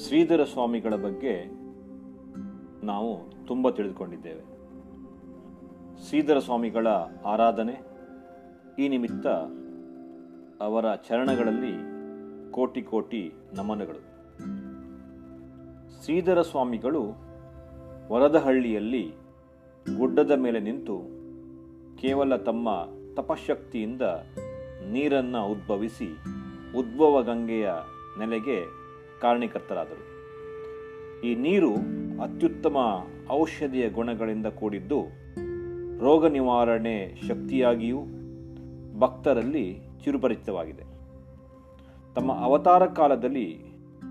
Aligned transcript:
ಶ್ರೀಧರ 0.00 0.44
ಸ್ವಾಮಿಗಳ 0.44 0.94
ಬಗ್ಗೆ 0.96 1.34
ನಾವು 2.84 3.10
ತುಂಬ 3.46 3.70
ತಿಳಿದುಕೊಂಡಿದ್ದೇವೆ. 3.70 4.42
ಶ್ರೀಧರ 6.04 6.38
ಸ್ವಾಮಿಗಳ 6.38 6.86
ಆರಾಧನೆ 7.26 7.74
ಈ 8.78 8.88
ನಿಮಿತ್ತ 8.88 9.26
ಅವರ 10.60 10.94
ಚರಣಗಳಲ್ಲಿ 10.94 11.74
ಕೋಟಿ 12.50 12.82
ಕೋಟಿ 12.82 13.32
ನಮನಗಳು. 13.52 14.02
ಶ್ರೀಧರ 16.02 16.42
ಸ್ವಾಮಿಗಳು 16.42 17.02
ವರದಹಳ್ಳಿಯಲ್ಲಿ 18.08 19.04
ಗುಡ್ಡದ 19.98 20.30
ಮೇಲೆ 20.30 20.60
ನಿಂತು 20.60 20.96
ಕೇವಲ 22.00 22.36
ತಮ್ಮ 22.36 22.68
ತಪಶಕ್ತಿಯಿಂದ 23.14 24.02
ನೀರನ್ನು 24.92 25.46
ಉದ್ಭವಿಸಿ 25.46 26.08
ಉದ್ಭವ 26.78 27.22
ಗಂಗೆಯ 27.22 27.70
ನೆಲೆಗೆ 28.18 28.81
ಕಾರಣೀಕರ್ತರಾದರು. 29.22 30.02
ಈ 31.26 31.34
ನೀರು 31.34 31.72
ಅತ್ಯುತ್ತಮ 32.22 32.76
ಔಷಧಿಯ 33.30 33.88
ಗುಣಗಳಿಂದ 33.88 34.46
ಕೂಡಿದ್ದು 34.46 35.00
ರೋಗ 36.00 36.26
ನಿವಾರಣೆ 36.26 36.96
ಶಕ್ತಿಯಾಗಿಯೂ 37.28 38.00
ಭಕ್ತರಲ್ಲಿ 38.98 39.66
ಚಿರುಪರಿಚಿತವಾಗಿದೆ 40.04 40.84
ತಮ್ಮ 42.14 42.32
ಅವತಾರ 42.44 42.86
ಕಾಲದಲ್ಲಿ 42.86 43.48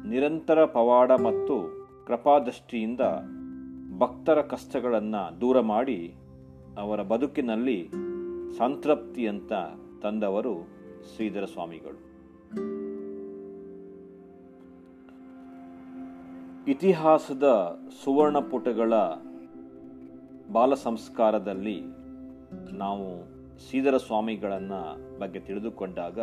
ನಿರಂತರ 0.05 0.59
ಪವಾಡ 0.65 1.11
ಮತ್ತು 1.11 1.55
ಕೃಪಾದೃಷ್ಟಿಯಿಂದ 2.07 3.03
ಭಕ್ತರ 3.99 4.41
ಕಷ್ಟಗಳನ್ನು 4.41 5.41
ದೂರ 5.41 5.59
ಮಾಡಿ 5.59 5.99
ಅವರ 6.77 7.01
ಬದುಕಿನಲ್ಲಿ 7.01 7.79
ಸಂತೃಪ್ತಿಯಂತ 8.57 9.51
ತಂದವರು 10.03 10.53
ಶ್ರೀಧರ 11.11 11.45
ಸ್ವಾಮಿಗಳು 11.45 11.99
ಇತಿಹಾಸದ 16.67 17.77
ಸುವರ್ಣ 18.03 18.39
ಪುಟಗಳ 18.39 18.93
ಬಾಲ 20.51 20.73
ಸಂಸ್ಕಾರದಲ್ಲಿ 20.73 21.81
ನಾವು 22.71 23.23
ಸೀದರ 23.69 23.97
ಸ್ವಾಮಿಗಳನ್ನು 23.97 25.19
ಬಗ್ಗೆ 25.19 25.39
ತಿಳಿದುಕೊಂಡಾಗ, 25.39 26.19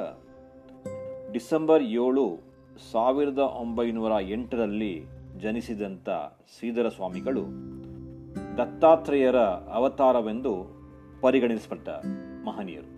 ಡಿಸೆಂಬರ್ 1.33 1.83
ಏಳು 1.83 2.41
ಸಾವಿರದ 2.93 3.39
ಒಂಬೈನೂರ 3.39 4.13
ಎಂಟರಲ್ಲಿ 4.21 5.05
ಜನಿಸಿದಂಥ 5.39 6.09
ಶ್ರೀಧರ 6.59 6.89
ಸ್ವಾಮಿಗಳು 6.89 7.43
ದತ್ತಾತ್ರೇಯರ 8.59 9.37
ಅವತಾರವೆಂದು 9.75 10.67
ಪರಿಗಣಿಸಲ್ಪಟ್ಟ 11.21 11.89
ಮಹನೀಯರು. 12.45 12.89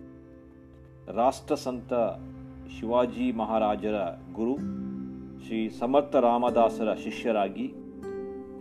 ರಾಷ್ಟ್ರಸಂತ 1.13 1.93
ಶಿವಾಜಿ 2.79 3.31
ಮಹಾರಾಜರ 3.31 3.95
ಗುರು 4.33 4.81
ಶ್ರೀ 5.45 5.69
ಸಮರ್ಥ 5.69 6.15
ರಾಮದಾಸರ 6.15 6.93
ಶಿಷ್ಯರಾಗಿ, 6.93 7.73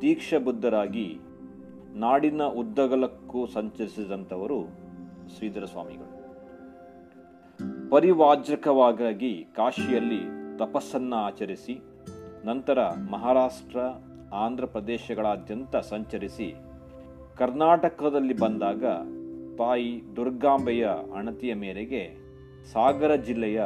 ದೀಕ್ಷಾಬುದ್ಧರಾಗಿ 0.01 1.19
ನಾಡಿನ 1.95 2.43
ಉದ್ದಗಲಕ್ಕೂ 2.43 3.47
ಸಂಚರಿಸಿದಂಥವರು 3.47 4.65
ಶ್ರೀಧರ 5.37 5.65
ಸ್ವಾಮಿಗಳು. 5.65 6.21
ಪರಿವಾಜ್ರಕವಾಗಿ 7.91 9.45
ಕಾಶಿಯಲ್ಲಿ 9.57 10.21
ತಪಸ್ಸನ್ನು 10.59 11.17
ಆಚರಿಸಿ, 11.17 11.81
ನಂತರ 12.45 12.79
ಮಹಾರಾಷ್ಟ್ರ, 13.11 13.79
ಆಂಧ್ರ 14.35 14.65
ಪ್ರದೇಶಗಳಾದ್ಯಂತ 14.65 15.77
ಸಂಚರಿಸಿ, 15.77 16.55
ಕರ್ನಾಟಕದಲ್ಲಿ 17.37 18.37
ಬಂದಾಗ 18.37 18.85
ತಾಯಿ 19.57 20.17
ದುರ್ಗಾಂಬೆಯ 20.17 20.89
ಅಣತಿಯ 21.17 21.55
ಮೇರೆಗೆ 21.55 22.17
ಸಾಗರ 22.73 23.15
ಜಿಲ್ಲೆಯ 23.15 23.63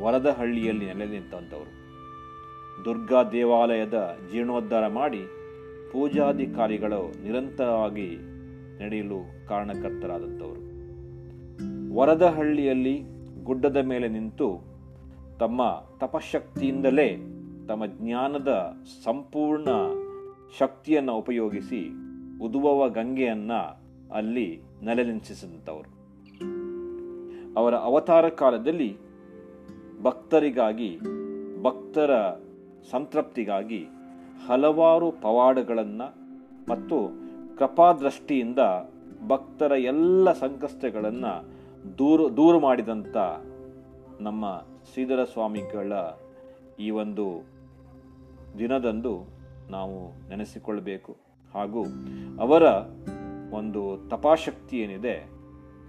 ವರದಹಳ್ಳಿಯಲ್ಲಿ 0.00 0.86
ನೆಲೆ 0.86 1.06
ನಿಂತಂಥವರು 1.06 1.85
ದುರ್ಗಾ 2.84 3.22
ದೇವಾಲಯದ 3.22 4.18
ಜೀರ್ಣೋದ್ಧಾರ 4.32 4.86
ಮಾಡಿ 4.86 5.20
ಪೂಜಾದಿ 5.92 6.46
ಕಾರ್ಯಗಳು 6.46 7.24
ನಿರಂತರವಾಗಿ 7.24 8.16
ನಡೆಯಲು 8.84 9.48
ಕಾರಣಕರ್ತರಾದಂಥವರು. 9.48 10.66
ವರದಹಳ್ಳಿಯಲ್ಲಿ 11.94 13.02
ಗುಡ್ಡದ 13.44 13.76
ಮೇಲೆ 13.76 14.08
ನಿಂತು 14.08 14.60
ತಮ್ಮ 15.38 15.62
ತಪಶಕ್ತಿಯಿಂದಲೇ 16.00 17.16
ತಮ್ಮ 17.68 17.86
ಜ್ಞಾನದ 17.86 18.76
ಸಂಪೂರ್ಣ 19.04 19.68
ಶಕ್ತಿಯನ್ನು 20.58 21.16
ಉಪಯೋಗಿಸಿ 21.18 21.88
ಉದುವವ 22.44 22.88
ಗಂಗೆಯನ್ನು 22.88 23.60
ಅಲ್ಲಿ 24.14 24.56
ನೆಲೆ 24.84 25.04
ನಿಲ್ಲಿಸಿದಂಥವರು 25.04 25.96
ಅವರ 27.54 27.74
ಅವತಾರ 27.74 28.28
ಕಾಲದಲ್ಲಿ 28.28 28.96
ಭಕ್ತರಿಗಾಗಿ 30.02 30.98
ಭಕ್ತರ 31.62 32.10
ಸಂತೃಪ್ತಿಗಾಗಿ 32.90 33.84
ಹಲವಾರು 34.48 35.10
ಪವಾಡಗಳನ್ನು 35.10 36.14
ಮತ್ತು 36.68 37.08
ಕೃಪಾದೃಷ್ಟಿಯಿಂದ 37.58 38.58
ಭಕ್ತರ 39.28 39.72
ಎಲ್ಲ 39.72 40.32
ಸಂಕಷ್ಟಗಳನ್ನು 40.32 41.44
ದೂರ 41.98 42.32
ದೂರ 42.36 42.58
ಮಾಡಿದಂಥ 42.58 43.16
ನಮ್ಮ 44.20 44.64
ಶ್ರೀಧರ 44.92 45.24
ಸ್ವಾಮಿಗಳ 45.24 45.92
ಈ 46.78 46.90
ಒಂದು 46.90 47.46
ದಿನದಂದು 48.58 49.24
ನಾವು 49.70 50.28
ನೆನೆಸಿಕೊಳ್ಳಬೇಕು. 50.28 51.16
ಹಾಗೂ 51.54 51.84
ಅವರ 52.40 52.62
ಒಂದು 53.52 54.08
ತಪಾಶಕ್ತಿ 54.08 54.78
ಏನಿದೆ, 54.78 55.30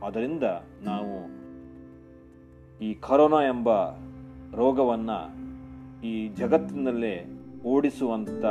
ಅದರಿಂದ 0.05 0.43
ನಾವು 0.83 1.37
ಈ 2.83 2.93
ಕರೋನಾ 2.93 3.41
ಎಂಬ 3.41 3.69
ರೋಗವನ್ನು 4.55 5.46
ಈ 6.07 6.27
ಜಗತ್ತಿನಲ್ಲೇ 6.27 7.15
ಓಡಿಸುವಂಥ 7.65 8.45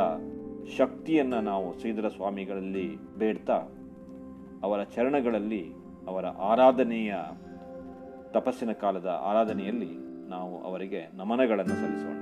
ಶಕ್ತಿಯನ್ನು 0.79 1.41
ನಾವು 1.41 1.67
ಶ್ರೀಧರ 1.81 2.09
ಸ್ವಾಮಿಗಳಲ್ಲಿ 2.09 2.87
ಬೇಡ್ತಾ, 3.19 3.59
ಅವರ 4.63 4.81
ಚರಣಗಳಲ್ಲಿ, 4.83 5.63
ಅವರ 6.07 6.27
ಆರಾಧನೆಯ 6.27 7.15
ತಪಸ್ಸಿನ 8.33 8.73
ಕಾಲದ 8.73 9.09
ಆರಾಧನೆಯಲ್ಲಿ 9.23 9.93
ನಾವು 10.29 10.55
ಅವರಿಗೆ 10.63 11.01
ನಮನಗಳನ್ನು 11.15 11.77
ಸಲ್ಲಿಸೋಣ. 11.83 12.17